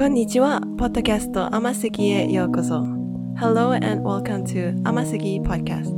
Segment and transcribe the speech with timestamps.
[0.00, 0.62] こんにちは。
[0.78, 2.76] ポッドキャスト甘すぎへようこそ。
[3.36, 5.90] Hello and welcome to 甘すぎ Podcast。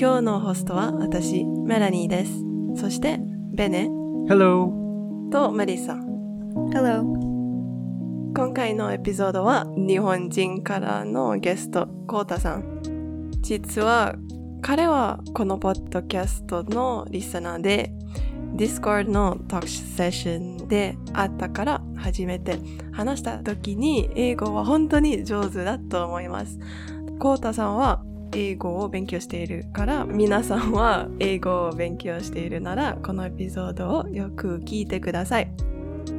[0.00, 2.32] 今日のホストは私、メラニーです。
[2.80, 3.18] そして、
[3.52, 3.90] ベネ
[4.30, 4.70] Hello!
[5.30, 5.92] とマリサ。
[6.72, 7.02] Hello.
[8.34, 12.80] 今回のエピソードは日本人からのゲスト、コウタさん。
[13.42, 14.14] 実は
[14.62, 17.92] 彼はこのポッドキャストのリスナーで、
[18.54, 22.58] Discord のトークセッションで会ったから始めて
[22.92, 26.58] 話した時に英語は本当に上手だと思います。
[27.18, 35.50] コウタさんは英語を勉強しているから皆さんは英語を勉強しているならこのエピソードをよく聞いてください。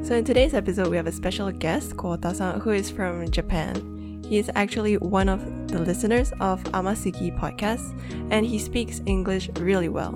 [0.04, 3.74] So in today's episode we have a special guest, Kota-san, who is from Japan.
[4.30, 7.96] He is actually one of the listeners of Amasugi podcast,
[8.30, 10.14] and he speaks English really well.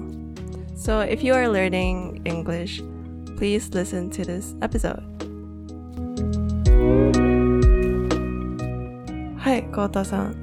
[0.75, 2.81] So if you are learning English,
[3.37, 5.10] please listen to this episode.
[9.41, 10.35] はい、コウタさん。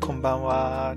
[0.00, 0.96] こんばんは。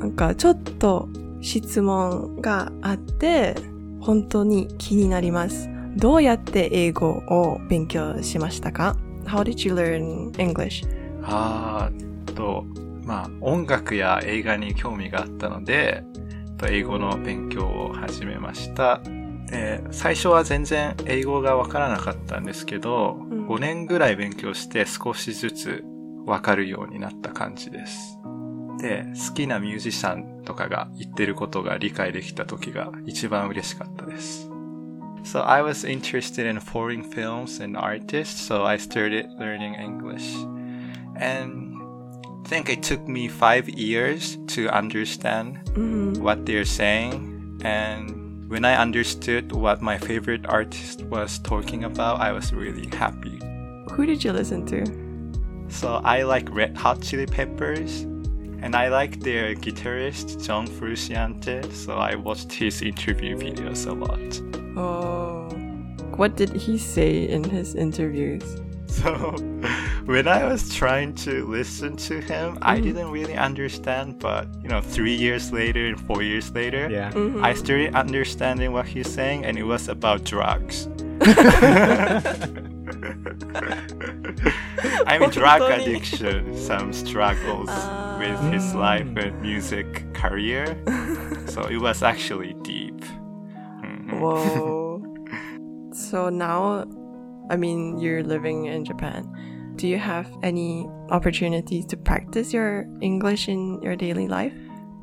[0.00, 1.10] なんかちょっと
[1.42, 3.54] 質問があって、
[4.00, 5.68] 本当に気になります。
[5.94, 10.88] どうやって英語を勉強しましたか ?How did you learn English?
[11.22, 12.64] あーと、
[13.04, 16.02] まあ、音楽や映画に興味があったので、
[16.56, 19.02] と英語の勉強を始めました。
[19.50, 25.84] で最初は全然英語がわからなかったんですけど、うん5年ぐらい勉強して少しずつ
[26.25, 28.17] わかるようになった感じです。
[28.79, 34.49] で、好きなミュージシャンとかが言ってることが理解できた時が一番嬉しかったです。
[35.23, 40.35] So I was interested in foreign films and artists, so I started learning English.
[41.15, 41.77] And
[42.43, 47.31] I think it took me five years to understand うん、 what they're saying.
[47.63, 53.39] And when I understood what my favorite artist was talking about, I was really happy.
[53.91, 55.04] Who did you listen to?
[55.68, 58.06] So I like Red Hot Chili Peppers.
[58.62, 64.40] And I like their guitarist, John Frusciante, so I watched his interview videos a lot.
[64.76, 65.48] Oh,
[66.16, 68.42] what did he say in his interviews?
[68.88, 69.12] So
[70.06, 72.82] when I was trying to listen to him, I Mhm.
[72.84, 77.10] didn't really understand, but you know, three years later and four years later, Yeah.
[77.12, 77.42] Mhm.
[77.44, 80.88] I started understanding what he's saying, and it was about drugs.
[85.10, 85.82] I mean, drug Totally.
[85.82, 87.68] addiction, some struggles
[88.18, 88.78] with his Ah.
[88.78, 90.66] life and music career.
[91.46, 93.00] so it was actually deep.
[93.82, 94.20] Mhm.
[94.20, 95.02] Whoa.
[95.92, 96.84] so now,
[97.50, 99.24] I mean, you're living in Japan.
[99.76, 104.52] Do you have any opportunities to practice your English in your daily life?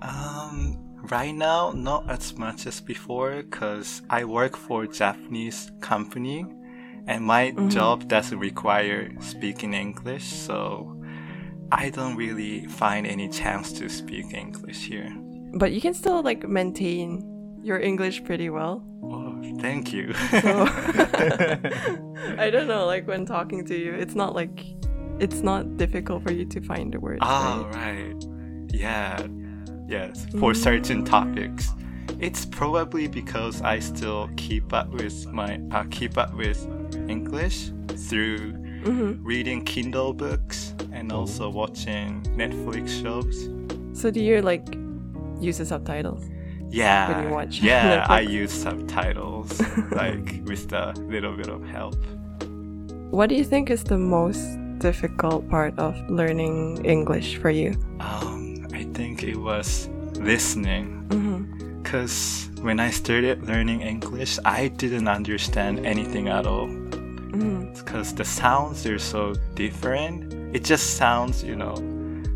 [0.02, 0.78] Um,
[1.12, 6.46] right now, not as much as before, cause I work for a Japanese company,
[7.08, 7.70] and my Mhm.
[7.72, 10.96] job doesn't require speaking English, so
[11.72, 15.12] I don't really find any chance to speak English here.
[15.56, 17.24] But you can still like maintain
[17.64, 18.84] your English pretty well.
[19.04, 20.14] Oh, thank you.
[20.14, 20.68] So
[22.38, 24.66] I don't know, like when talking to you, it's not like
[25.20, 27.20] it's not difficult for you to find the words.
[27.22, 28.14] Oh, right?
[28.14, 28.26] right.
[28.74, 29.18] Yeah.
[29.88, 31.70] Yes, for certain topics.
[32.20, 36.58] It's probably because I still keep up with my uh, keep up with
[37.08, 37.72] English
[38.10, 43.50] through hmm reading Kindle books and also watching Netflix shows.
[43.98, 44.76] So do you like
[45.40, 46.24] use the subtitles?
[46.70, 47.14] Yeah.
[47.16, 49.62] When you watch yeah, I use subtitles
[49.92, 51.96] like with a little bit of help.
[53.12, 54.42] What do you think is the most
[54.80, 57.78] difficult part of learning English for you?
[58.00, 61.00] Um, I think it was listening
[61.84, 66.68] Because when I started learning English, I didn't understand anything at all.
[67.34, 70.34] Because the sounds are so different.
[70.56, 71.76] It just sounds, you know,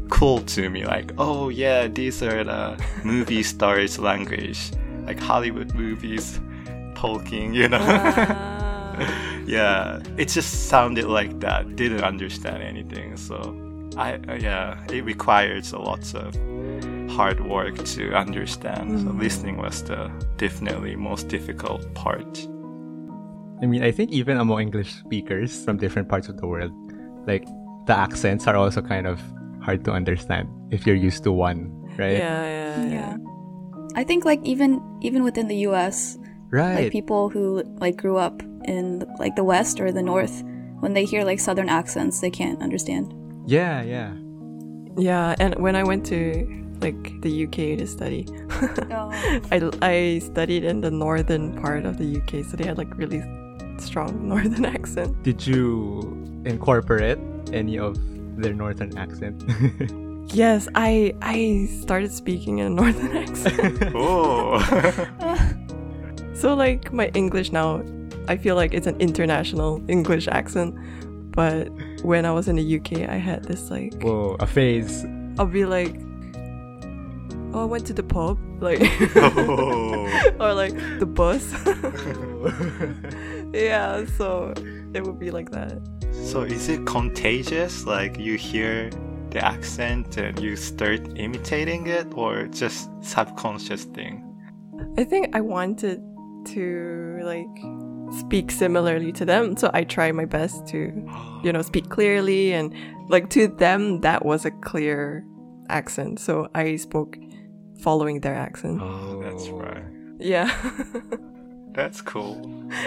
[0.09, 0.85] cool to me.
[0.85, 4.72] Like, oh yeah, these are the movie stars' language.
[5.06, 6.40] Like Hollywood movies
[6.96, 7.79] talking, you know.
[7.82, 8.97] Ah.
[9.46, 11.76] yeah, it just sounded like that.
[11.76, 13.16] Didn't understand anything.
[13.17, 13.55] So,
[13.96, 16.35] I uh, yeah, it requires a lot of
[17.11, 19.00] hard work to understand.
[19.00, 19.20] So Mhm.
[19.20, 22.47] listening was the definitely most difficult part.
[23.61, 26.71] I mean, I think even among English speakers from different parts of the world,
[27.25, 27.45] like
[27.87, 29.19] the accents are also kind of
[29.61, 32.17] hard to understand if you're used to one, right?
[32.17, 32.91] yeah, yeah, yeah.
[32.93, 33.17] Yeah.
[33.95, 36.17] I think like even even within the US,
[36.51, 36.83] Right.
[36.85, 40.43] like people who like grew up in like the west or the north,
[40.79, 43.13] when they hear like southern accents, they can't understand.
[43.47, 44.13] yeah, yeah.
[44.97, 46.45] Yeah, and when I went to
[46.81, 48.25] like the UK to study,
[48.93, 49.09] Oh.
[49.51, 53.21] I, I studied in the northern part of the UK, so they had like really
[53.82, 55.22] strong northern accent.
[55.24, 56.02] Did you
[56.46, 57.20] incorporate
[57.53, 57.97] any of
[58.41, 59.44] their northern accent?
[60.34, 63.82] Yes, I I started speaking in a northern accent.
[63.96, 64.59] Oh.
[66.34, 67.82] so like my English now,
[68.28, 70.76] I feel like it's an international English accent.
[71.32, 71.70] But
[72.03, 75.06] when I was in the UK, I had this like Whoa, a phase.
[75.40, 75.96] I'll be like,
[77.53, 78.82] oh, I went to the pub, like,
[79.16, 80.34] oh.
[80.40, 81.53] or like the bus.
[83.53, 84.53] Yeah, so
[84.94, 85.79] it would be like that.
[86.11, 87.85] So is it contagious?
[87.85, 88.90] Like you hear
[89.29, 94.23] the accent and you start imitating it, or just subconscious thing?
[94.97, 96.02] I think I wanted
[96.53, 100.78] to like speak similarly to them, so I try my best to,
[101.43, 102.73] you know, speak clearly and
[103.09, 105.26] like to them that was a clear
[105.70, 107.17] accent, so I spoke
[107.82, 108.79] following their accent.
[108.82, 109.84] Oh, that's right.
[110.20, 110.50] Yeah.
[111.78, 112.41] That's cool.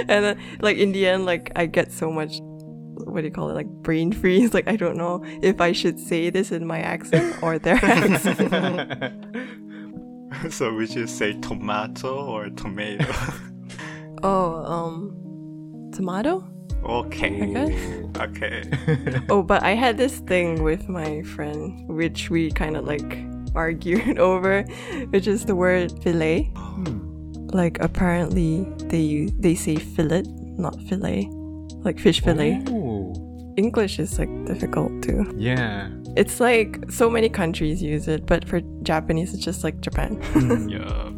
[0.09, 3.49] and then like in the end like i get so much what do you call
[3.49, 6.81] it like brain freeze like i don't know if i should say this in my
[6.81, 9.15] accent or their accent
[10.51, 13.07] so we you say tomato or tomato?
[14.25, 16.45] oh um tomato
[16.85, 17.55] okay.
[17.57, 18.65] i Okay.
[19.29, 24.19] oh but i had this thing with my friend which we kind of like argued
[24.19, 24.65] over
[25.11, 26.53] which is the word fillet
[27.55, 30.25] like apparently they they say fillet,
[30.59, 31.29] not fillet,
[31.85, 32.63] like fish fillet.
[32.71, 33.15] Ooh.
[33.57, 35.25] English is like difficult too.
[35.37, 35.89] Yeah.
[36.17, 40.17] It's like so many countries use it, but for Japanese it's just like Japan.
[40.33, 41.15] Hmm, yup.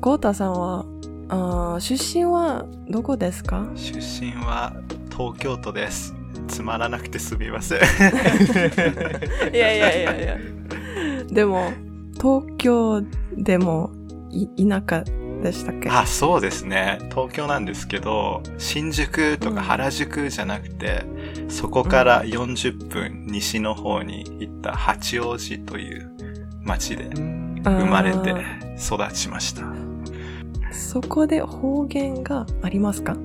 [0.00, 0.84] Kota さんは
[1.28, 4.74] あ出身はどこですか出身は
[5.10, 6.14] 東京都です。
[6.48, 7.78] つまらなくてすみません。
[7.78, 7.82] い
[9.56, 10.38] やいやいやいや。
[11.30, 11.72] でも
[12.20, 13.02] 東京
[13.36, 13.90] でも
[14.56, 15.04] 田舎
[15.42, 15.90] でしたっけ？
[15.90, 16.98] あ、そうですね。
[17.10, 21.04] 東京なんですけど、新宿とうんか原宿じゃなくて、
[21.48, 26.10] そこから40分西の方に行った八王子という
[26.62, 27.10] 町で
[27.64, 28.38] 生まれてあ
[28.76, 29.62] 育ちました。
[29.62, 33.16] ーそこで方言がありますか？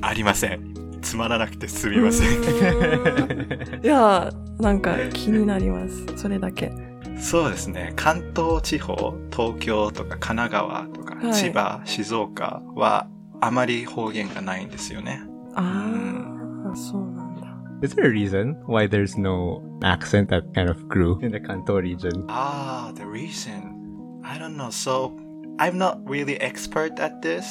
[0.00, 0.74] ありません。
[1.02, 2.40] つまらなくてすみません。
[2.40, 6.04] んいや、なんか気になります。
[6.16, 6.72] それだけ。
[7.19, 7.93] そうですね。
[7.95, 13.07] 関東地方、東京とか神奈川とかはい千葉、静岡は
[13.41, 15.21] あまり方言がないんですよね。
[15.55, 17.41] ああ、そうなんだ。
[17.83, 21.79] Is there a reason why there's no accent that kind of grew in the Kanto
[21.79, 22.25] region?
[22.27, 24.21] Ah, the reason.
[24.23, 24.69] I don't know.
[24.69, 25.13] So,
[25.57, 27.45] I'm not really expert at this,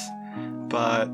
[0.69, 1.09] but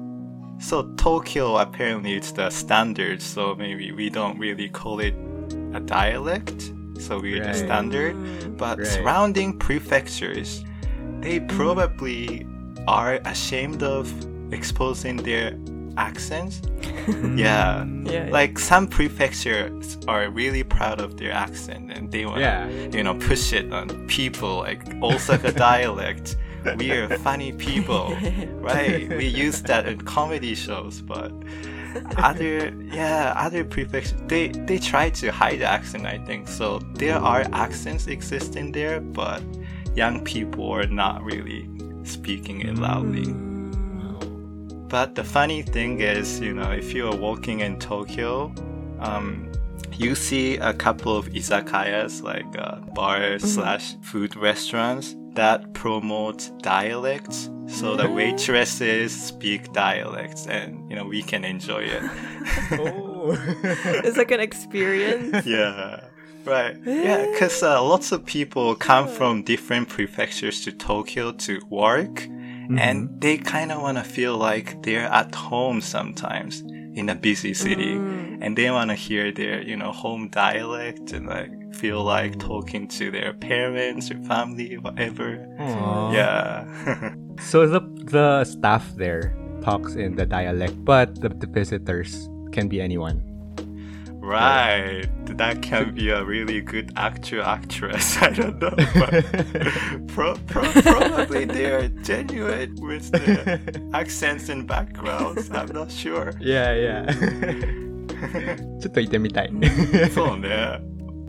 [0.59, 5.13] so Tokyo apparently it's the standard, so maybe we don't really call it
[5.73, 6.71] a dialect.
[6.98, 7.52] So we're Right.
[7.52, 8.14] the standard.
[8.16, 8.56] Mm.
[8.56, 8.86] But Right.
[8.86, 10.64] surrounding prefectures,
[11.20, 12.46] they probably
[12.88, 14.12] are ashamed of
[14.52, 15.54] exposing their
[15.96, 16.62] accents.
[17.36, 17.84] yeah.
[18.04, 22.68] Yeah, Like some prefectures are really proud of their accent and they want to Yeah.
[22.96, 26.36] you know, push it on people like Osaka dialect.
[26.78, 28.16] We are funny people,
[28.60, 29.08] right?
[29.08, 31.32] We use that in comedy shows, but
[32.16, 36.06] other, yeah, other prefectures, they they try to hide the accent.
[36.06, 36.78] I think so.
[36.94, 39.42] There are accents existing there, but
[39.94, 41.68] young people are not really
[42.04, 43.32] speaking it loudly.
[44.88, 48.52] But the funny thing is, you know, if you are walking in Tokyo,
[49.00, 49.50] um,
[49.92, 57.50] you see a couple of izakayas, like uh, bars slash food restaurants, that promote dialects.
[57.66, 62.02] So the waitresses speak dialects, and you know we can enjoy it.
[62.72, 63.38] Oh.
[64.04, 65.46] It's like an experience.
[65.46, 66.00] yeah.
[66.44, 66.76] Right.
[66.84, 72.26] Yeah, because uh, lots of people come from different prefectures to Tokyo to work,
[72.78, 77.54] and they kind of want to feel like they're at home sometimes in a busy
[77.54, 78.38] city, mm.
[78.40, 82.86] and they want to hear their, you know, home dialect and like feel like talking
[82.86, 85.46] to their parents or family, whatever.
[85.58, 86.12] Aw.
[86.12, 87.14] Yeah.
[87.40, 87.80] So the
[88.12, 93.31] the staff there talks in the dialect, but the, the visitors can be anyone.
[94.21, 95.07] Right.
[95.37, 98.17] That can be a really good actor, actress.
[98.21, 98.75] I don't know.
[98.93, 103.61] But pro- pro- probably they're genuine with their
[103.93, 105.49] accents and backgrounds.
[105.49, 106.33] I'm not sure.
[106.41, 107.05] Yeah, yeah.
[108.81, 109.51] ちょっと行ってみたい。
[110.13, 110.81] そうね。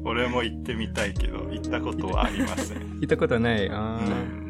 [0.05, 2.79] 俺も行ってみたいけど、行ったことはありません。
[3.01, 3.69] 行ったことない。
[3.71, 4.49] あうーん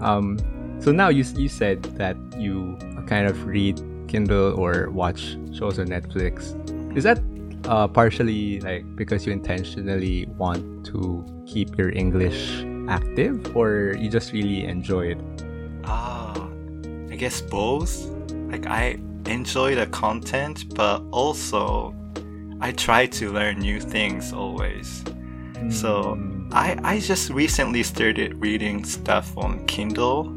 [0.00, 0.36] um,
[0.80, 2.76] so now you you said that you
[3.06, 6.53] kind of read Kindle or watch shows on Netflix.
[6.97, 7.19] Is that
[7.65, 14.31] uh, partially like because you intentionally want to keep your English active, or you just
[14.33, 15.19] really enjoy it?
[15.85, 16.47] Ah,
[17.11, 18.11] I guess both.
[18.51, 21.93] like I enjoy the content, but also
[22.61, 25.03] I try to learn new things always.
[25.69, 26.53] So Mm.
[26.53, 30.29] I I just recently started reading stuff on Kindle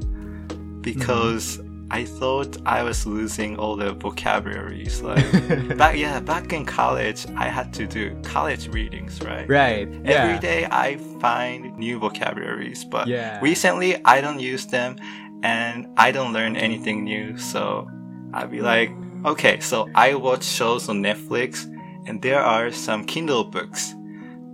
[0.80, 5.00] because I thought I was losing all the vocabularies.
[5.08, 9.48] Like back yeah, back in college I had to do college readings, right?
[9.48, 9.88] Right.
[10.04, 10.10] Yeah.
[10.12, 13.40] Every day I find new vocabularies, but Yeah.
[13.40, 14.96] recently I don't use them
[15.42, 17.38] and I don't learn anything new.
[17.38, 17.88] So
[18.34, 18.90] I'd be like,
[19.24, 21.64] okay, so I watch shows on Netflix
[22.06, 23.94] and there are some Kindle books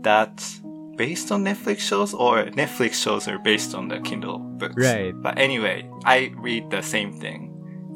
[0.02, 0.60] that's
[0.96, 4.74] based on Netflix shows or Netflix shows are based on the Kindle books.
[4.76, 5.12] Right.
[5.20, 7.50] But anyway, I read the same thing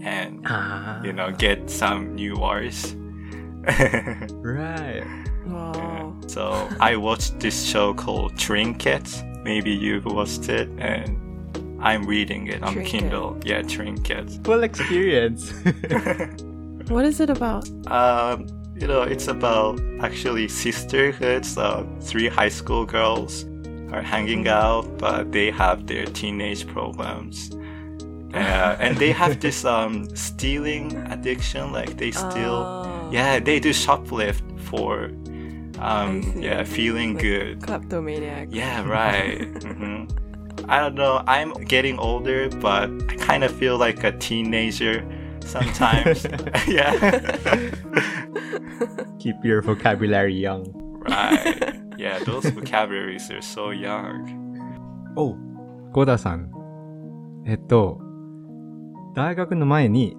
[0.04, 1.02] and Ah.
[1.02, 2.94] you know get some new words.
[4.42, 5.04] Right.
[5.46, 6.16] Wow.
[6.26, 9.22] So I watched this show called Trinkets.
[9.44, 11.16] Maybe you've watched it, and
[11.80, 12.90] I'm reading it on Trinket.
[13.00, 13.38] Kindle.
[13.44, 14.38] Yeah, Trinkets.
[14.44, 15.52] Full experience.
[16.88, 17.68] What is it about?
[17.90, 18.46] um,
[18.80, 21.44] you know, it's about actually sisterhood.
[21.44, 23.44] So three high school girls
[23.92, 27.50] are hanging out, but they have their teenage problems.
[28.34, 31.72] Uh, and they have this um, stealing addiction.
[31.72, 32.64] Like they steal.
[32.66, 33.10] Oh.
[33.10, 35.10] Yeah, they do shoplift for
[35.78, 37.62] um, yeah feeling Like good.
[37.62, 38.48] Kleptomaniac.
[38.50, 39.44] Yeah, right.
[39.62, 40.04] hmm
[40.68, 41.22] I don't know.
[41.26, 45.00] I'm getting older, but I kind of feel like a teenager
[45.48, 46.26] sometimes.
[46.68, 46.92] yeah.
[49.18, 50.64] Keep your vocabulary young.
[51.08, 51.74] right.
[51.96, 54.24] Yeah, those vocabularies are so young.
[55.16, 55.36] おう、
[55.92, 56.50] コーダさん。
[57.46, 58.00] えっと、
[59.16, 60.16] 大学の前に、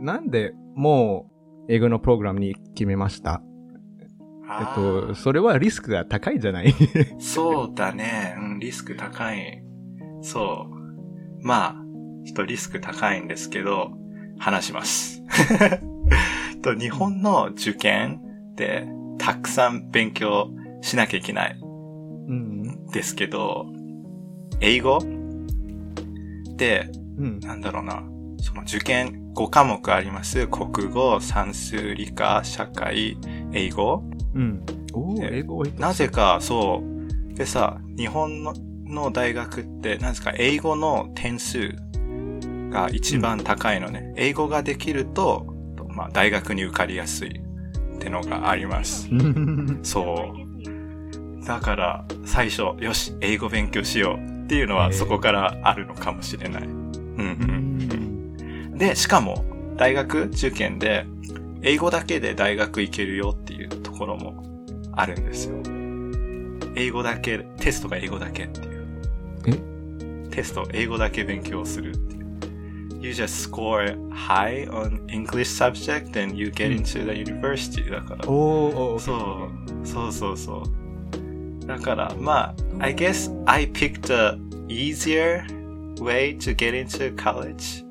[0.00, 1.30] なんでも
[1.68, 3.40] う英語のプログラムに決めました？
[3.40, 4.08] えっ
[4.48, 6.74] あと、ーそれはリスクが高いじゃない？
[7.18, 8.34] そうだね。
[8.38, 9.62] うん、リスク高い。
[10.20, 11.46] そう。
[11.46, 11.74] まあ、
[12.26, 13.92] ちょっとリスク高いんですけど、
[14.42, 15.22] 話します。
[16.62, 18.20] と日本の受験
[18.52, 18.86] って
[19.18, 21.58] たくさん勉強しなきゃいけない
[22.28, 22.86] うん。
[22.88, 23.66] ですけど、
[24.60, 24.98] 英語？
[26.56, 27.40] で、うん。
[27.40, 28.02] なんだろうな。
[28.38, 30.48] その受験5科目あります。
[30.48, 33.16] 国語、算数、理科、社会、
[33.52, 34.02] 英語。
[34.34, 34.64] うん。
[34.92, 36.82] お英語なぜか、そ
[37.30, 37.34] う。
[37.34, 41.74] でさ、日本のの大学って、なんですか、英語の点数
[42.72, 44.12] が一番高いのね。
[44.16, 45.46] 英語ができると、
[45.88, 49.08] まあ、大学に受かりやすいってのがあります。
[49.10, 51.44] うんそう。
[51.44, 56.62] だから、最初、よし、英語勉強しようっていうのは、そこからあるのかもしれない。
[56.62, 56.72] うんう
[57.20, 58.78] うんん。
[58.78, 59.44] で、しかも、
[59.76, 61.06] 大学受験で、
[61.62, 64.42] 英語だけで大学行けるよっていうところも
[64.92, 65.56] あるんですよ。
[66.74, 68.82] 英語だけ、テストが英語だけっていう。
[70.30, 72.21] テスト、英語だけ勉強するっていう。
[73.02, 76.78] you just score high on English subject, then you get hmm.
[76.78, 78.28] into the university だから。
[78.28, 79.48] おお、そ
[79.84, 81.66] うそうそうそう。
[81.66, 85.44] だから、まあ、I guess I picked the easier
[86.00, 87.84] way to get into college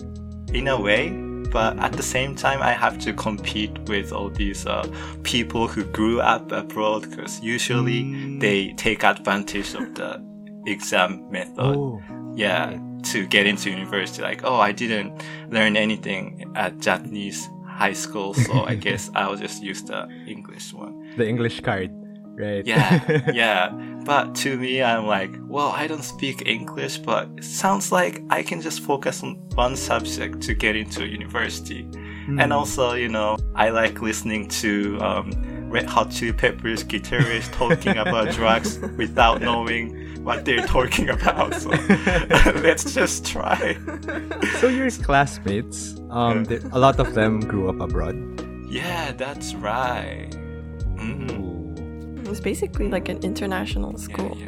[0.53, 1.11] in a way,
[1.51, 4.87] but at the same time, I have to compete with all these uh,
[5.23, 8.39] people who grew up abroad because usually hmm.
[8.39, 10.21] they take advantage of the
[10.65, 11.59] exam method.
[11.59, 12.01] Oh.
[12.33, 14.21] Yeah to get into university.
[14.21, 19.63] Like, oh, I didn't learn anything at Japanese high school, so I guess I'll just
[19.63, 21.13] use the English one.
[21.17, 21.91] The English card,
[22.35, 22.65] right?
[22.65, 23.69] Yeah, yeah.
[24.05, 28.41] But to me, I'm like, well, I don't speak English, but it sounds like I
[28.41, 31.87] can just focus on one subject to get into university.
[32.39, 35.31] And also, you know, I like listening to um,
[35.69, 41.53] Red Hot Chili Peppers guitarists talking about drugs without knowing what they're talking about.
[41.55, 41.69] So
[42.67, 43.77] let's just try.
[44.59, 48.15] So your classmates, um, they- a lot of them grew up abroad.
[48.69, 50.29] Yeah, that's right.
[50.95, 51.31] Mhm.
[51.35, 52.31] Ooh.
[52.31, 54.37] It's basically like an international school.
[54.39, 54.47] yeah.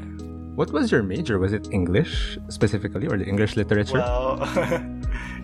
[0.56, 1.40] What was your major?
[1.40, 3.98] Was it English specifically or the English literature?
[3.98, 4.38] Well,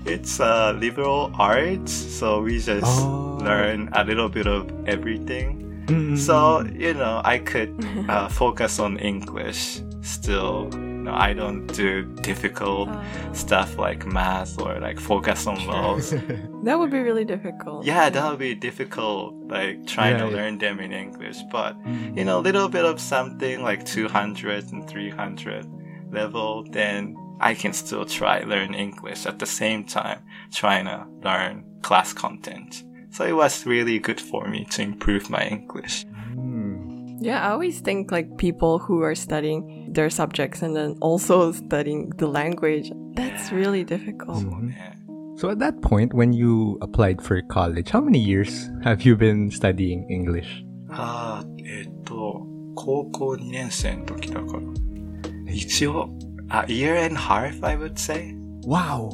[0.06, 3.40] it's uh, liberal arts, so we just Oh.
[3.42, 5.66] learn a little bit of everything.
[5.88, 6.80] Mm, mm, So mm.
[6.80, 7.74] you know, I could
[8.08, 10.70] uh, focus on English still.
[10.74, 13.02] You know, I don't do difficult Uh,
[13.34, 16.10] stuff like math or like focus on those.
[16.66, 17.86] that would be really difficult.
[17.86, 20.34] yeah, that would be difficult, like trying to Right.
[20.34, 21.38] learn them in English.
[21.52, 21.76] But
[22.16, 25.66] you know, a little bit of something like 200 and 300
[26.12, 30.20] level, then I can still try learn English at the same time
[30.52, 32.84] trying to learn class content.
[33.12, 36.06] So it was really good for me to improve my English.
[36.36, 37.18] Mm.
[37.22, 42.11] Yeah, I always think like people who are studying their subjects and then also studying
[42.17, 43.59] the language, that's Yeah.
[43.59, 44.39] really difficult.
[44.45, 44.99] うんね
[45.37, 49.51] So at that point, when you applied for college, how many years have you been
[49.51, 50.65] studying English?
[50.91, 55.53] ああ、えっと、高校2年生の時だから。
[55.53, 56.09] 一応、
[56.51, 58.35] a year and a half, I would say.
[58.65, 59.11] Wow.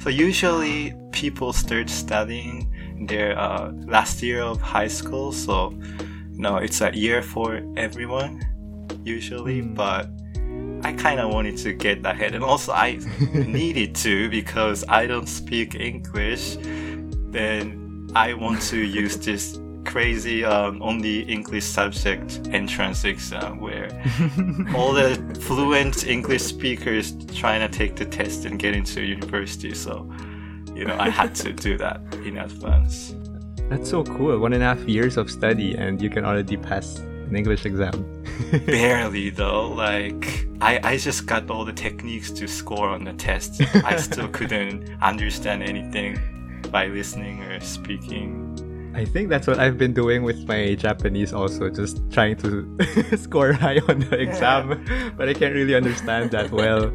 [0.00, 2.68] so usually people start studying
[3.06, 5.32] their uh, last year of high school.
[5.32, 5.72] So,
[6.32, 8.40] no, it's a year for everyone
[9.03, 9.75] usually, Mm.
[9.75, 10.09] but
[10.85, 12.35] I kind of wanted to get ahead.
[12.35, 12.99] And also I
[13.33, 16.57] needed to because I don't speak English.
[17.31, 23.89] Then I want to use this crazy um, only English subject entrance exam where
[24.75, 29.73] all the fluent English speakers trying to take the test and get into university.
[29.73, 30.09] So,
[30.73, 33.15] you know, I had to do that in advance.
[33.69, 34.37] That's so cool.
[34.39, 37.01] One and a half years of study, and you can already pass
[37.33, 38.05] an English exam.
[38.67, 43.61] Barely though, like I, I just got all the techniques to score on the test.
[43.83, 46.19] I still couldn't understand anything
[46.69, 48.29] by listening or speaking.
[48.95, 53.51] I think that's what I've been doing with my Japanese also, just trying to score
[53.51, 54.85] high on the exam,
[55.17, 56.91] but I can't really understand that well.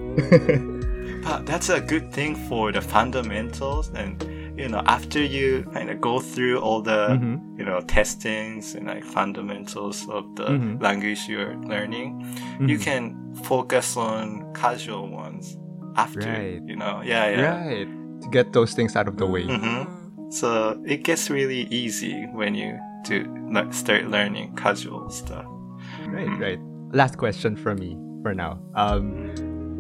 [1.24, 4.22] But that's a good thing for the fundamentals and
[4.58, 7.58] you know after you kind of go through all the Mhm.
[7.58, 10.82] you know testings and like fundamentals of the Mhm.
[10.82, 12.18] language you're learning
[12.60, 12.82] you Mhm.
[12.82, 13.02] can
[13.46, 15.56] focus on casual ones
[15.96, 16.60] after Right.
[16.66, 17.88] you know yeah yeah Right.
[18.22, 19.46] To get those things out of the way.
[19.46, 19.86] Mhm.
[20.30, 22.76] so it gets really easy when you
[23.08, 23.24] do
[23.54, 25.46] like, start learning casual stuff
[26.12, 26.60] Right, right.
[26.92, 28.58] Last question from me for now.
[28.74, 29.30] Um,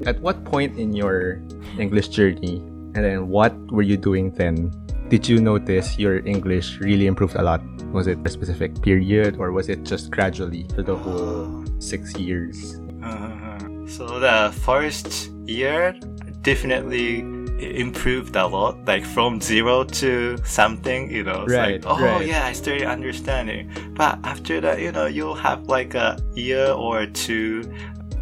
[0.06, 1.40] at what point in your
[1.78, 2.60] English journey,
[2.98, 4.72] and then what were you doing then?
[5.08, 7.62] Did you notice your English really improved a lot?
[7.92, 12.80] Was it a specific period, or was it just gradually for the whole six years?
[13.02, 15.94] Uh, so the first year
[16.42, 17.20] definitely
[17.60, 21.42] improved a lot, like from zero to something, you know.
[21.44, 22.26] It's Right, like, oh right.
[22.26, 23.70] yeah, I started understanding.
[23.94, 27.62] But after that, you know, you'll have like a year or two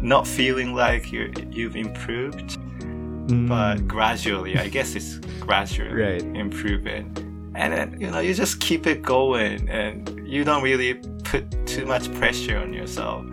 [0.01, 2.57] not feeling like you you've improved,
[3.27, 6.21] but Mm, gradually, I guess it's gradually Right.
[6.23, 7.13] improving.
[7.55, 11.85] And then, you know, you just keep it going and you don't really put too
[11.85, 13.25] much pressure on yourself.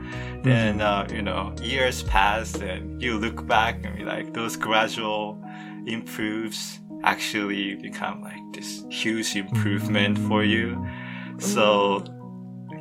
[0.43, 5.39] Then, uh, you know, years pass and you look back and be like, those gradual
[5.87, 10.77] improves actually become like this huge improvement for you.
[11.39, 12.03] So,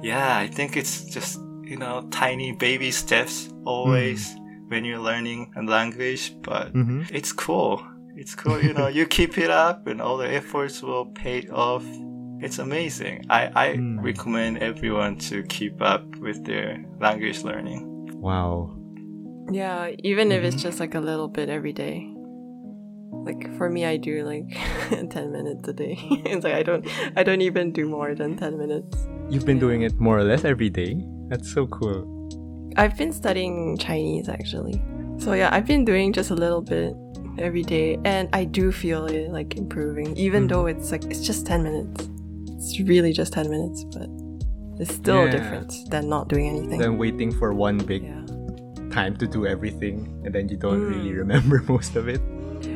[0.01, 4.35] yeah, I think it's just, you know, tiny baby steps always
[4.69, 7.09] when you're learning a language, but Mhm.
[7.11, 7.81] it's cool.
[8.15, 11.83] It's cool, you know, you keep it up and all the efforts will pay off.
[12.39, 13.25] It's amazing.
[13.29, 14.03] I, I Mm.
[14.03, 17.81] recommend everyone to keep up with their language learning.
[18.21, 18.75] Wow.
[19.51, 20.61] Yeah, even if it's Mhm.
[20.63, 22.09] just like a little bit every day.
[23.25, 24.45] Like for me, I do like
[25.09, 25.95] ten minutes a day.
[26.25, 29.07] it's like I don't, I don't even do more than ten minutes.
[29.29, 29.61] You've been Yeah.
[29.67, 30.97] doing it more or less every day.
[31.29, 32.22] That's so cool.
[32.77, 34.81] I've been studying Chinese actually.
[35.17, 36.95] So yeah, I've been doing just a little bit
[37.37, 40.49] every day and I do feel it like improving even Mhm.
[40.49, 42.09] though it's like it's just 10 minutes.
[42.57, 44.07] It's really just 10 minutes, but
[44.79, 45.31] it's still a Yeah.
[45.31, 46.79] difference than not doing anything.
[46.79, 48.21] Than waiting for one big yeah.
[48.91, 51.17] time to do everything, and then you don't really Mm.
[51.17, 52.21] remember most of it.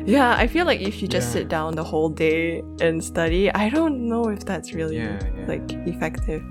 [0.04, 1.40] Yeah, I feel like if you just Yeah.
[1.42, 5.00] sit down the whole day and study, I don't know if that's really
[5.46, 6.42] like effective.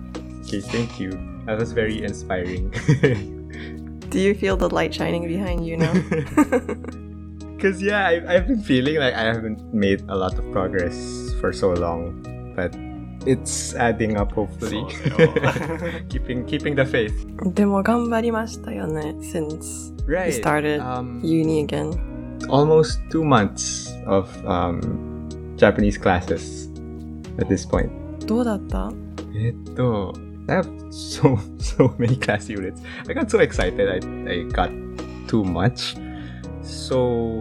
[0.47, 1.11] Okay, thank you.
[1.45, 2.71] That was very inspiring.
[4.10, 5.92] Do you feel the light shining behind you now?
[7.56, 11.52] Because, yeah, I, I've been feeling like I haven't made a lot of progress for
[11.52, 12.20] so long,
[12.56, 12.74] but
[13.26, 14.84] it's adding up, hopefully.
[14.90, 15.30] そうだよ
[16.08, 17.14] keeping, keeping the faith.
[17.54, 20.26] でも頑張りましたよね since Right.
[20.26, 21.92] you started Um, uni again.
[22.50, 26.68] almost two months of um, Japanese classes
[27.38, 27.90] at this point.
[28.26, 28.92] どうだった
[29.36, 30.12] えっと
[30.47, 32.81] I have so so many class units.
[33.07, 33.87] I got so excited.
[33.89, 34.71] I I got
[35.27, 35.95] too much.
[36.61, 37.39] So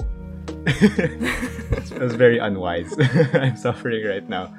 [0.67, 2.95] it was very unwise.
[3.35, 4.55] I'm suffering right now.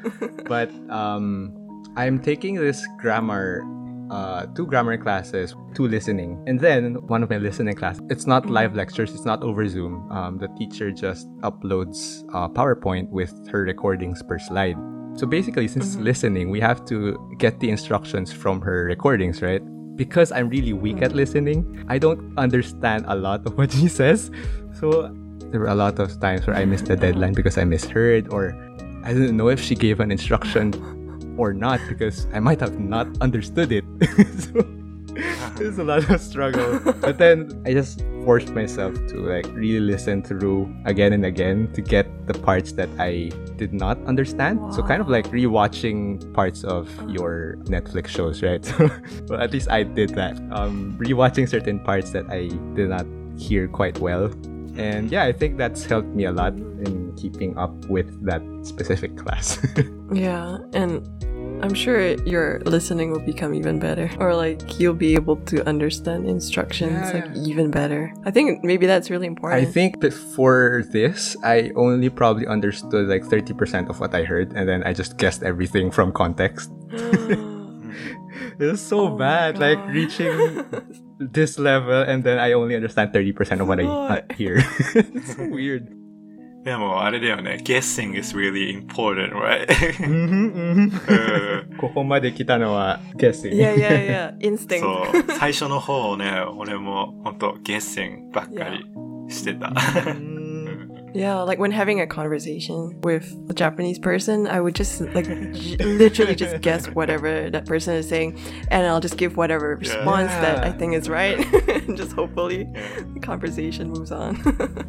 [0.45, 1.53] But um
[1.95, 3.63] I'm taking this grammar
[4.09, 7.99] uh, two grammar classes, two listening, and then one of my listening class.
[8.09, 9.13] It's not live lectures.
[9.13, 10.09] It's not over Zoom.
[10.11, 14.77] Um, the teacher just uploads uh, PowerPoint with her recordings per slide.
[15.17, 16.03] So basically, since Mhm.
[16.03, 19.61] listening, we have to get the instructions from her recordings, right?
[19.97, 24.29] Because I'm really weak at listening, I don't understand a lot of what she says.
[24.79, 25.09] So
[25.49, 28.53] there were a lot of times where I missed the deadline because I misheard, or
[29.03, 30.73] I didn't know if she gave an instruction
[31.37, 33.85] or not because I might have not understood it.
[34.37, 34.61] so
[35.55, 36.79] there's a lot of struggle.
[37.01, 41.81] But then I just forced myself to like really listen through again and again to
[41.81, 44.73] get the parts that I did not understand.
[44.73, 48.63] So kind of like rewatching parts of your Netflix shows, right?
[49.27, 50.37] Well, at least I did that.
[50.51, 53.05] Um, rewatching certain parts that I did not
[53.37, 54.25] hear quite well.
[54.77, 59.17] And yeah, I think that's helped me a lot in keeping up with that specific
[59.17, 59.57] class.
[60.13, 61.03] Yeah, and
[61.61, 64.09] I'm sure your listening will become even better.
[64.19, 67.43] Or like you'll be able to understand instructions Yeah, like yeah.
[67.49, 68.13] even better.
[68.25, 69.61] I think maybe that's really important.
[69.61, 74.69] I think before this, I only probably understood like 30% of what I heard, and
[74.69, 76.71] then I just guessed everything from context.
[78.59, 80.65] It was so Oh bad, like reaching
[81.19, 84.57] this level, and then I only understand 30% of what I uh, hear.
[84.95, 85.89] it's so weird.
[86.63, 87.59] でも、あれだよね。
[87.63, 89.67] guessing is really important, right?
[90.05, 90.91] うん
[91.77, 93.51] ここまで来たのは guessing.
[93.53, 94.37] yeah, yeah, yeah.
[94.39, 94.79] Instinct.
[94.79, 95.37] そう。
[95.39, 98.85] 最初の方ね、俺も本当 guessing ばっかり
[99.33, 99.67] してた。
[99.67, 100.36] Yeah,
[101.13, 106.35] like when having a conversation with a Japanese person, I would just like j- literally
[106.35, 108.39] just guess whatever that person is saying,
[108.69, 111.37] and I'll just give whatever response that I think is right,
[111.69, 112.67] and just hopefully
[113.13, 114.37] the conversation moves on.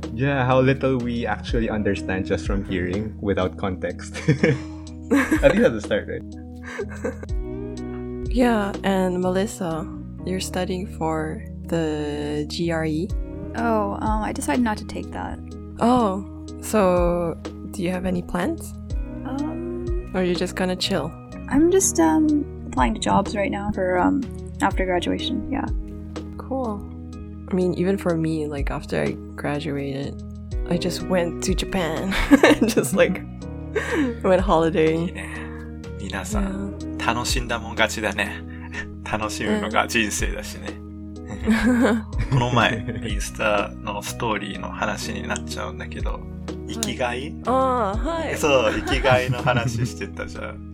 [0.14, 4.16] Yeah, how little we actually understand just from hearing without context.
[4.28, 6.22] At least at the start, right?
[8.35, 9.87] yeah, and Melissa,
[10.24, 13.07] you're studying for the GRE.
[13.62, 15.38] Oh, um, I decided not to take that.
[15.79, 16.23] Oh,
[16.62, 17.36] so
[17.71, 18.73] do you have any plans,
[19.25, 21.12] Um, or are you just gonna chill?
[21.49, 24.21] I'm just um applying to jobs right now for um
[24.62, 25.49] after graduation.
[25.51, 25.65] Yeah.
[26.38, 26.79] Cool.
[27.51, 30.21] I mean, even for me, like after I graduated,
[30.69, 33.21] I just went to Japan and just like
[34.23, 35.13] went いい holidaying.
[35.13, 35.29] ね。
[35.99, 36.47] 皆さ Yeah.
[36.95, 38.41] ん、楽しんだもん勝ちだね。
[39.09, 40.79] 楽しむのが人生だしね。
[42.31, 46.19] この前、インスタのストーリーの話になっちゃうんだけど、
[46.67, 48.38] 生きがい Ah, hi.
[48.38, 50.73] そう、生きがいの話してたじゃん。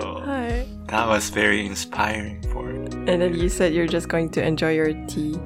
[0.00, 0.22] そう。
[0.26, 0.66] Hi.
[0.88, 2.86] That was very inspiring for me.
[3.10, 5.38] And then you said you're just going to enjoy your tea.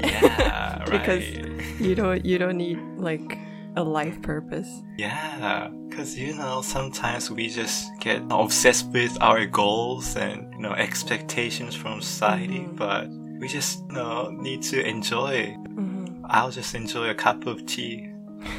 [0.00, 1.50] Yeah, Because- right.
[1.80, 3.38] You don't you don't need like
[3.76, 4.68] a life purpose.
[4.98, 10.72] Yeah, because you know, sometimes we just get obsessed with our goals and you know
[10.74, 12.76] expectations from society, Mhm.
[12.76, 13.08] but
[13.39, 15.55] we just you know need to enjoy.
[15.75, 16.21] Mhm.
[16.29, 18.09] I'll just enjoy a cup of tea.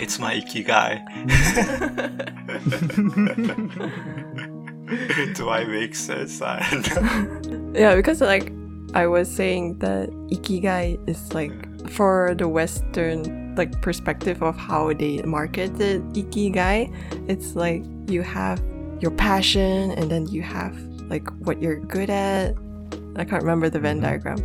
[0.00, 1.02] It's my ikigai.
[5.34, 6.40] Do I make sense?
[6.42, 6.62] I.
[7.74, 8.52] Yeah, because like
[8.94, 11.52] I was saying that ikigai is like
[11.90, 16.88] for the Western like perspective of how they market the ikigai,
[17.28, 18.62] it's like you have
[19.00, 20.74] your passion and then you have
[21.10, 22.54] like what you're good at.
[23.16, 24.02] I can't remember the Venn Mhm.
[24.02, 24.38] diagram.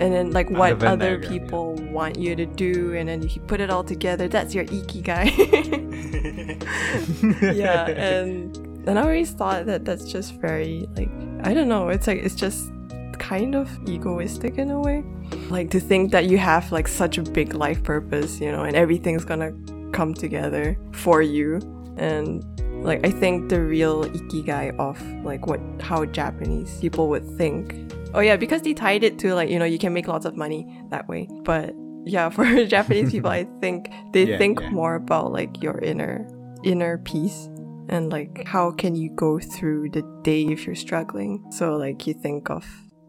[0.00, 1.28] And then like what other diagram, yeah.
[1.28, 4.28] people want you to do and then you put it all together.
[4.28, 5.30] That's your ikigai.
[7.56, 8.56] yeah, and
[8.88, 11.10] and I always thought that that's just very like
[11.42, 11.88] I don't know.
[11.88, 12.70] It's like it's just
[13.18, 15.04] kind of egoistic in a way,
[15.48, 18.76] like to think that you have like such a big life purpose, you know, and
[18.76, 19.52] everything's gonna
[19.92, 21.60] come together for you.
[21.96, 22.44] And
[22.84, 27.74] like I think the real ikigai of like what how Japanese people would think.
[28.14, 30.36] Oh yeah, because they tied it to like you know you can make lots of
[30.36, 31.74] money that way, but
[32.06, 34.70] yeah, for Japanese people, I think they Yeah, think yeah.
[34.70, 36.26] more about like your inner
[36.62, 37.48] inner peace
[37.88, 41.44] and like how can you go through the day if you're struggling.
[41.50, 42.64] So like you think of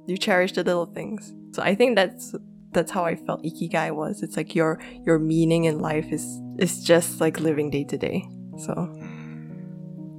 [0.07, 1.33] you cherish the little things.
[1.53, 2.33] So I think that's
[2.71, 4.21] that's how I felt ikigai was.
[4.23, 6.25] It's like your your meaning in life is
[6.59, 8.25] is just like living day to day.
[8.57, 8.73] So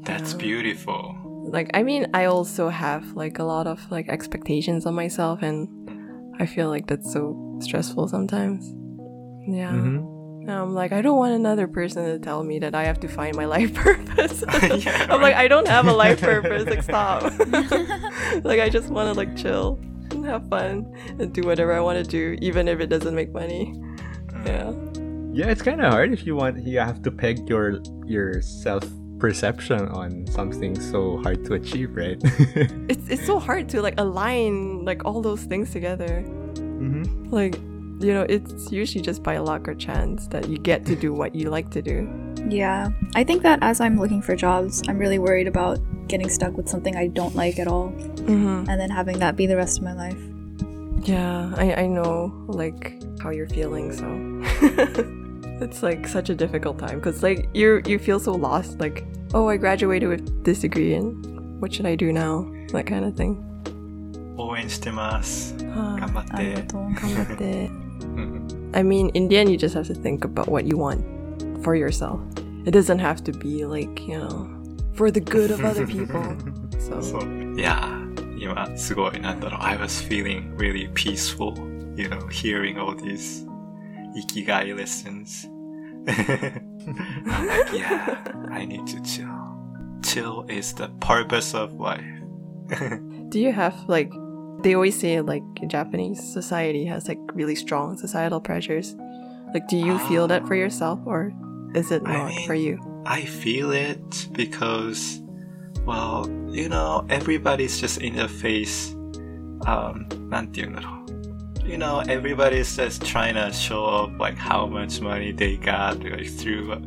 [0.05, 0.39] That's Yeah.
[0.39, 1.17] beautiful.
[1.51, 5.69] Like I mean I also have like a lot of like expectations on myself and
[6.41, 8.67] I feel like that's so stressful sometimes.
[9.49, 9.73] Yeah.
[9.73, 10.15] Mhm.
[10.43, 13.09] And I'm like, I don't want another person to tell me that I have to
[13.09, 14.45] find my life purpose.
[14.85, 15.35] Yeah, I'm like.
[15.35, 16.67] I don't have a life purpose.
[16.67, 17.23] Like, stop.
[18.45, 19.81] like, I just want to like chill
[20.13, 20.87] and have fun
[21.19, 23.75] and do whatever I want to do, even if it doesn't make money.
[24.45, 24.73] Yeah.
[25.33, 26.65] Yeah, it's kind of hard if you want.
[26.65, 28.85] You have to peg your your self
[29.19, 32.21] perception on something so hard to achieve, right?
[32.89, 36.23] It's it's so hard to like align like all those things together.
[36.57, 37.05] mm-hmm.
[37.33, 37.57] Like,
[38.01, 41.35] you know, it's usually just by luck or chance that you get to do what
[41.35, 42.07] you like to do.
[42.49, 42.91] Yeah.
[43.15, 46.69] I think that as I'm looking for jobs, I'm really worried about getting stuck with
[46.69, 47.91] something I don't like at all
[48.27, 48.69] Mm-hmm.
[48.71, 50.19] and then having that be the rest of my life.
[51.07, 54.05] Yeah, I, I know like how you're feeling, so
[55.62, 58.80] it's like such a difficult time because like you you feel so lost.
[58.80, 62.46] Like, oh, I graduated with this degree, and what should I do now?
[62.72, 63.38] That kind of thing.
[64.38, 65.56] 応援してます。
[65.76, 66.34] Ah, 頑張って。
[66.34, 66.82] ありがとう。
[66.82, 67.70] 頑張って。
[68.02, 71.04] うん I mean, in the end, you just have to think about what you want
[71.62, 72.20] for yourself.
[72.66, 74.50] It doesn't have to be like, you know,
[74.94, 76.24] for the good of other people.
[76.80, 77.60] So, そう。
[77.60, 81.54] いやー、今すごいなんだろう、I was feeling really peaceful,
[81.98, 83.45] you know, hearing all these
[84.18, 85.48] ikigai lessons.
[86.08, 89.28] I'm like, yeah, I need to chill.
[90.04, 92.04] Chill is the purpose of life.
[93.30, 94.12] do you have like,
[94.64, 98.96] they always say like Japanese society has like really strong societal pressures.
[99.54, 101.32] Like, do you feel that for yourself or
[101.76, 102.80] is it I not mean- for you?
[103.06, 105.22] I feel it because,
[105.86, 108.94] well, you know, everybody's just in the face.
[109.68, 111.15] Um, なんて言うんだろう
[111.67, 116.29] you know, everybody's just trying to show off like how much money they got like
[116.29, 116.81] through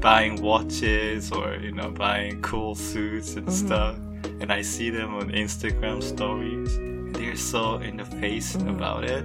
[0.00, 3.66] buying watches or you know buying cool suits and mm-hmm.
[3.66, 3.96] stuff.
[4.40, 6.76] And I see them on Instagram stories.
[7.16, 8.70] They're so in the face mm-hmm.
[8.70, 9.24] about it.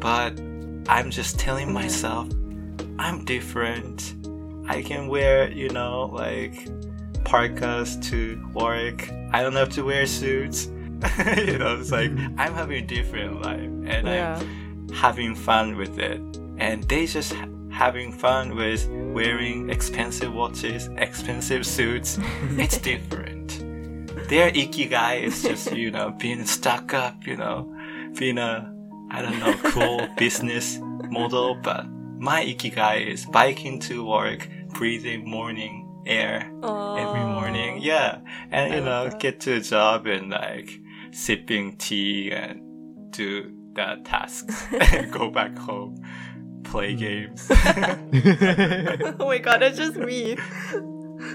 [0.00, 0.38] But
[0.88, 2.28] I'm just telling myself,
[2.98, 4.16] I'm different.
[4.68, 6.68] I can wear, you know, like
[7.24, 9.08] parkas to work.
[9.32, 10.68] I don't have to wear suits.
[11.36, 14.38] you know, it's like I'm having a different life and Yeah.
[14.38, 16.20] I'm having fun with it.
[16.58, 17.34] And they just
[17.70, 22.18] having fun with wearing expensive watches, expensive suits.
[22.56, 23.58] it's different.
[24.28, 27.74] Their ikigai is just, you know, being stuck up, you know,
[28.18, 28.72] being a,
[29.10, 30.78] I don't know, cool business
[31.10, 31.54] model.
[31.56, 31.86] But
[32.18, 37.80] my ikigai is biking to work, breathing morning air every morning.
[37.80, 38.20] Yeah.
[38.50, 40.78] And, you know, get to a job and like
[41.12, 42.60] sipping tea and
[43.12, 45.96] do the tasks and go back home,
[46.64, 46.98] play hmm.
[46.98, 47.46] games.
[47.50, 50.36] oh my god, that's just me.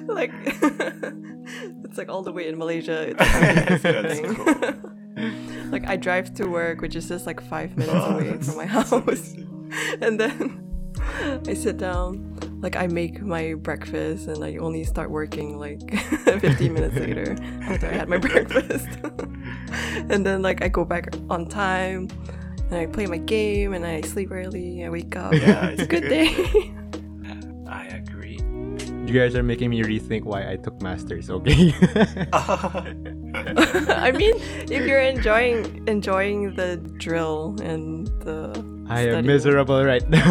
[0.05, 3.09] Like, it's like all the way in Malaysia.
[3.09, 5.71] It's like That's cool.
[5.71, 9.33] like, I drive to work, which is just like five minutes away from my house.
[10.01, 10.61] And then
[11.47, 15.79] I sit down, like, I make my breakfast, and I only start working like
[16.25, 18.89] 15 minutes later after I had my breakfast.
[20.09, 22.07] and then, like, I go back on time.
[22.69, 24.83] And I play my game and I sleep early.
[24.83, 25.33] I wake up.
[25.33, 26.27] Yeah, it's a good day.
[27.69, 28.39] I agree.
[29.07, 31.29] You guys are making me rethink why I took masters.
[31.29, 31.73] Okay.
[33.33, 34.35] I mean,
[34.69, 38.51] if you're enjoying enjoying the drill and the
[38.89, 40.27] I am study- miserable right now.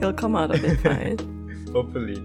[0.00, 1.18] You'll come out of it fine.
[1.72, 2.20] hopefully.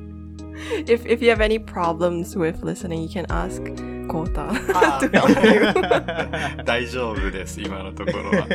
[0.86, 3.62] if if you have any problems with listening, you can ask
[4.08, 4.98] Kota Ah.
[5.00, 6.64] to help you.
[6.64, 8.46] 大丈夫です、今のところは。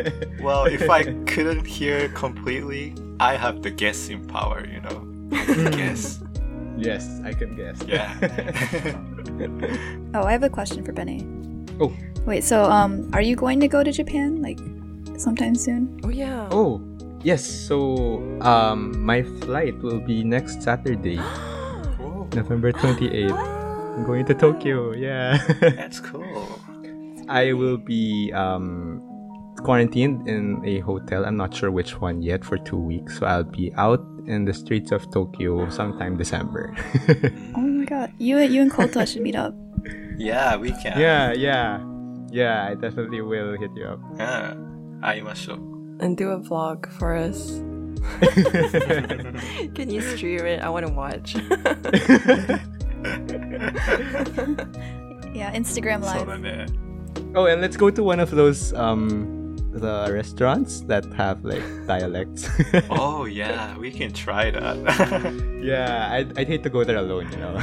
[0.41, 5.01] well, if I couldn't hear completely, I have the guessing power, you know.
[5.31, 6.21] I can guess.
[6.77, 7.79] yes, I can guess.
[7.88, 8.09] Yeah.
[10.13, 11.25] Oh, I have a question for Benny.
[11.79, 11.91] Oh.
[12.25, 14.59] Wait, so um, are you going to go to Japan like
[15.17, 15.99] sometime soon?
[16.03, 16.47] oh yeah.
[16.51, 16.81] Oh,
[17.23, 17.43] yes.
[17.43, 21.19] So, um, my flight will be next Saturday,
[22.33, 23.31] November 28th.
[23.31, 24.93] I'm going to Tokyo.
[24.93, 25.38] Yeah.
[25.59, 26.59] That's cool.
[27.27, 29.01] I will be um
[29.63, 31.25] quarantined in a hotel.
[31.25, 33.19] I'm not sure which one yet for two weeks.
[33.19, 36.75] So I'll be out in the streets of Tokyo sometime December.
[37.55, 39.53] Oh my god, you you and Kota should meet up.
[40.17, 40.99] Yeah, we can.
[40.99, 41.79] yeah, yeah,
[42.31, 42.67] yeah.
[42.69, 43.99] I definitely will hit you up.
[44.19, 45.01] うん。
[45.01, 45.57] 会いましょう。
[45.99, 47.61] And do a vlog for us.
[49.74, 50.62] Can you stream it?
[50.62, 51.34] I want to watch.
[55.34, 56.28] yeah, Instagram Live.
[57.34, 62.48] Oh, and let's go to one of those um the restaurants that have like dialects.
[62.90, 64.76] oh yeah, we can try that.
[65.62, 67.54] yeah, I'd, I'd hate to go there alone, you know.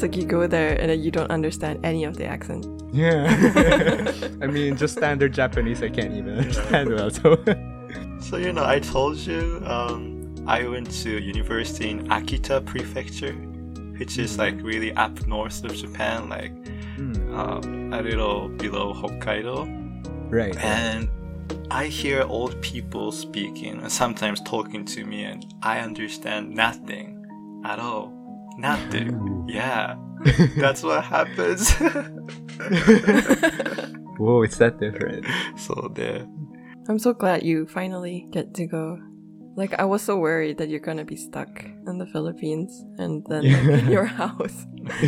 [0.00, 2.66] It's like you go there and then you don't understand any of the accent.
[2.90, 3.26] Yeah.
[4.40, 7.10] I mean, just standard Japanese, I can't even understand well.
[7.10, 7.36] So,
[8.18, 13.34] so you know, I told you um, I went to university in Akita Prefecture,
[13.98, 14.40] which is hmm.
[14.40, 16.54] like really up north of Japan, like
[16.96, 17.36] mm.
[17.36, 19.68] um, a little below Hokkaido.
[20.32, 20.56] Right.
[20.64, 21.10] And
[21.70, 27.18] I hear old people speaking and sometimes talking to me, and I understand nothing
[27.66, 28.18] at all.
[28.60, 29.46] Nothing.
[29.48, 29.96] Yeah.
[30.56, 31.72] That's what happens.
[34.18, 35.24] Whoa, it's that different.
[35.56, 36.26] so there.
[36.88, 38.98] I'm so glad you finally get to go.
[39.56, 43.44] Like I was so worried that you're gonna be stuck in the Philippines and then
[43.44, 44.66] like, in your house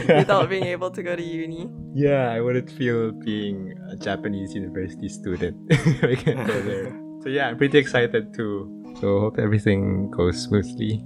[0.08, 1.70] without being able to go to uni.
[1.94, 6.90] Yeah, I wouldn't feel being a Japanese university student if I can't go there.
[7.22, 8.96] So yeah, I'm pretty excited too.
[9.00, 11.04] So hope everything goes smoothly.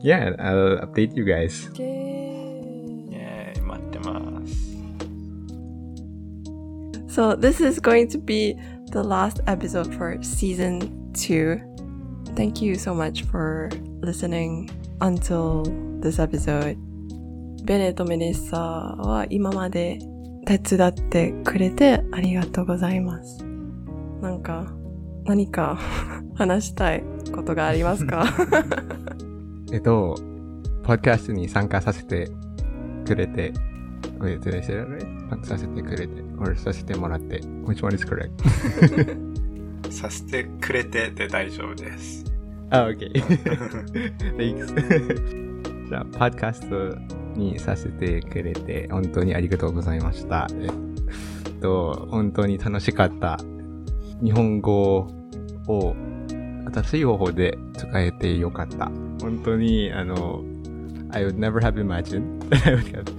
[0.00, 1.70] Yeah, I'll update you guys.
[1.78, 2.16] Yay.
[3.66, 4.76] 待ってます。
[7.08, 8.56] So this is going to be
[8.92, 11.60] the last episode for season two.
[12.34, 13.70] Thank you so much for
[14.02, 15.62] listening until
[16.00, 16.76] this episode.
[17.64, 19.98] ベネとメネッサは今まで
[20.46, 23.44] 手伝ってくれてありがとうございます。
[24.20, 24.72] なんか、
[25.24, 25.78] 何か
[26.36, 27.02] 話したい
[27.34, 28.26] ことがありますか
[29.72, 30.14] えっと、
[30.84, 32.30] ポッドキャストに参加させて
[33.04, 33.52] くれて、
[34.18, 35.28] Wait, did I say that right?
[35.28, 37.40] 参加させてくれて、or させてもらって。
[37.64, 38.30] Which one is correct?
[39.90, 42.24] させてくれてで大丈夫です。
[42.70, 43.12] oh, okay.
[44.36, 45.88] Thanks.
[45.88, 50.46] じゃあ、ポッドキャストにさせてくれて、本当にありがとうございました。
[50.60, 53.38] えっと、本当に楽しかった。
[54.22, 55.08] 日本語
[55.66, 55.96] を
[56.72, 58.86] 新しい方法で使えてよかった。
[59.20, 60.42] 本当に、あの、
[61.10, 63.12] I would never have imagined that I would have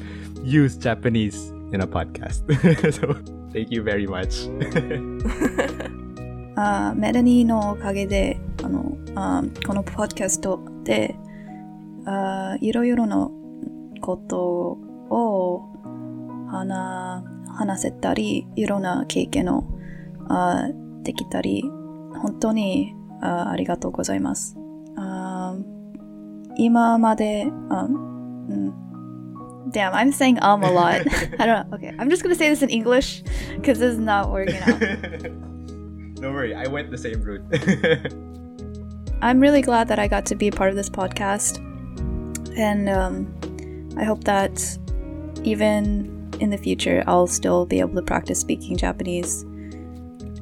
[0.43, 2.45] used Japanese in a podcast.
[2.91, 3.15] so,
[3.51, 4.49] thank you very much.
[6.59, 11.15] あメラニーのおかげで、あの、あこのポッドキャストで、
[12.05, 13.29] あいろいろな
[14.01, 14.77] こと
[15.09, 15.61] を
[16.49, 17.23] 話
[17.57, 19.63] 話せたり、いろんな経験を
[20.29, 20.67] あ
[21.03, 21.63] できたり、
[22.21, 24.56] 本当にあーありがとうございます。
[24.96, 25.64] あー
[26.56, 28.74] 今まで、あうん
[29.72, 31.06] Damn, I'm saying um a lot.
[31.38, 31.76] I don't know.
[31.76, 33.22] Okay, I'm just gonna say this in English
[33.56, 34.78] because this is not working out.
[36.20, 37.42] Don't worry, I went the same route.
[39.22, 41.58] I'm really glad that I got to be a part of this podcast.
[42.56, 43.32] And um,
[43.96, 44.78] I hope that
[45.42, 49.42] even in the future, I'll still be able to practice speaking Japanese.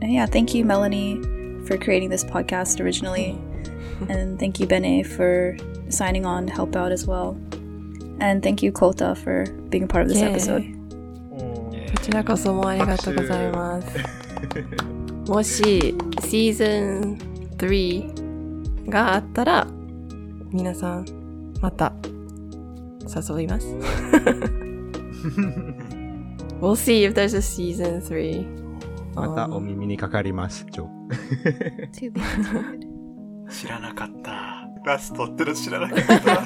[0.03, 1.21] And yeah, thank you, Melanie,
[1.66, 3.38] for creating this podcast originally.
[4.10, 5.58] and thank you, Bene, for
[5.90, 7.38] signing on to help out as well.
[8.20, 10.32] And thank you, Kota for being a part of this Yay.
[10.32, 10.76] episode.
[11.96, 13.88] こちらこそもありがとうございます。
[15.28, 17.18] もしシーズン
[17.58, 19.68] 3があったら
[20.52, 21.06] 皆さん
[21.62, 21.94] また
[23.04, 23.66] 誘います。
[26.62, 28.65] we'll see if there's a season 3.
[29.16, 30.66] またお耳にかかります.
[33.50, 34.68] 知らなかった。
[34.86, 36.44] ラストっての知らなかった。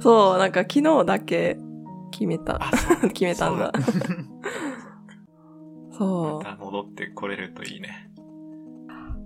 [0.00, 1.58] そう、なんか昨日だけ
[2.10, 2.60] 決めた。
[3.12, 3.72] 決めたんだ。
[5.92, 6.44] そう。
[6.44, 8.10] また戻ってこれるといいね。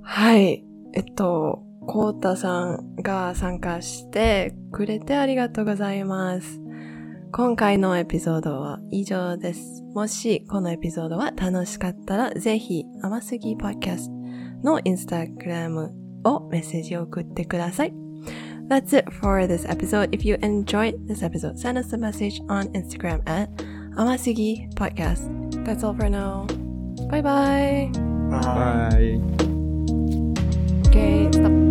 [0.03, 0.65] はい。
[0.95, 6.61] えっと、コウタさんが参加してくれてありがとうございます。
[7.37, 9.83] 今回のエピソードは以上です。
[9.93, 14.13] もしこのエピソードは楽しかったら、ぜひ、甘すぎポッドキャスト
[14.63, 15.93] のインスタグラム
[16.23, 17.93] をメッセージを送ってください。
[18.69, 20.11] That's it for this episode.
[20.11, 23.51] If you enjoyed this episode, send us a message on Instagram at
[23.97, 25.29] Amasigi Podcast.
[25.65, 26.47] That's all for now.
[27.11, 27.91] Bye bye.
[28.31, 29.19] バイ。
[30.89, 31.64] Okay, stop.